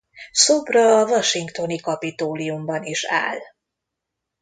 [0.31, 3.39] Szobra a washingtoni Capitoliumban is áll.